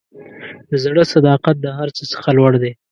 د 0.69 0.71
زړه 0.83 1.03
صداقت 1.13 1.55
د 1.61 1.65
هر 1.77 1.89
څه 1.95 2.03
څخه 2.13 2.29
لوړ 2.37 2.53
دی. 2.63 2.71